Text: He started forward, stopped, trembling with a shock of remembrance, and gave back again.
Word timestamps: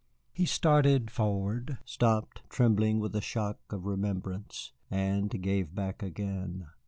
He 0.33 0.47
started 0.47 1.11
forward, 1.11 1.77
stopped, 1.85 2.41
trembling 2.49 2.99
with 2.99 3.15
a 3.15 3.21
shock 3.21 3.59
of 3.69 3.85
remembrance, 3.85 4.71
and 4.89 5.29
gave 5.39 5.75
back 5.75 6.01
again. 6.01 6.65